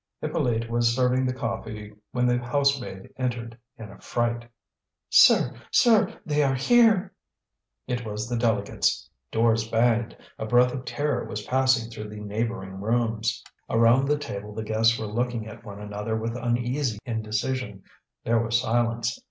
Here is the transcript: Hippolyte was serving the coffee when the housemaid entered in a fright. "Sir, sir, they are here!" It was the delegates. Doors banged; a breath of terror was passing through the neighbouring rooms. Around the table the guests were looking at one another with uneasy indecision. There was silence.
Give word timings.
Hippolyte 0.19 0.67
was 0.67 0.95
serving 0.95 1.27
the 1.27 1.33
coffee 1.33 1.93
when 2.11 2.25
the 2.25 2.39
housemaid 2.39 3.11
entered 3.17 3.55
in 3.77 3.91
a 3.91 3.99
fright. 4.01 4.49
"Sir, 5.11 5.53
sir, 5.71 6.19
they 6.25 6.41
are 6.41 6.55
here!" 6.55 7.13
It 7.85 8.03
was 8.03 8.27
the 8.27 8.35
delegates. 8.35 9.07
Doors 9.31 9.67
banged; 9.69 10.17
a 10.39 10.47
breath 10.47 10.73
of 10.73 10.85
terror 10.85 11.25
was 11.25 11.43
passing 11.45 11.91
through 11.91 12.09
the 12.09 12.19
neighbouring 12.19 12.81
rooms. 12.81 13.43
Around 13.69 14.07
the 14.07 14.17
table 14.17 14.55
the 14.55 14.63
guests 14.63 14.97
were 14.97 15.05
looking 15.05 15.45
at 15.45 15.63
one 15.63 15.79
another 15.79 16.15
with 16.17 16.35
uneasy 16.35 16.97
indecision. 17.05 17.83
There 18.23 18.39
was 18.43 18.59
silence. 18.59 19.19